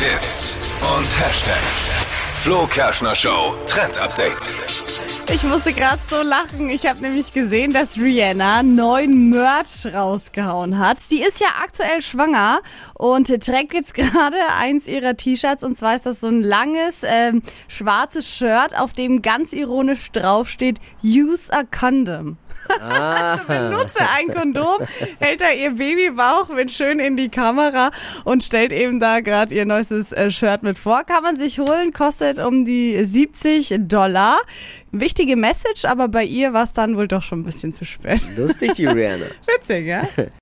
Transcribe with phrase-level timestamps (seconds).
[0.00, 2.29] Hits und Hashtags.
[2.42, 4.54] Flo Kerschner Show Trend Update.
[5.30, 6.70] Ich musste gerade so lachen.
[6.70, 10.96] Ich habe nämlich gesehen, dass Rihanna neuen Merch rausgehauen hat.
[11.10, 12.62] Die ist ja aktuell schwanger
[12.94, 15.62] und trägt jetzt gerade eins ihrer T-Shirts.
[15.64, 20.78] Und zwar ist das so ein langes ähm, schwarzes Shirt, auf dem ganz ironisch draufsteht,
[21.04, 22.38] Use a Condom.
[22.80, 24.86] also benutze ein Kondom,
[25.18, 27.90] hält da ihr Babybauch mit schön in die Kamera
[28.24, 31.04] und stellt eben da gerade ihr neuestes äh, Shirt mit vor.
[31.04, 31.92] Kann man sich holen,
[32.30, 34.38] kostet um die 70 Dollar.
[34.92, 38.20] Wichtige Message, aber bei ihr war es dann wohl doch schon ein bisschen zu spät.
[38.36, 39.26] Lustig, die Rihanna.
[39.46, 40.02] Witzig, ja?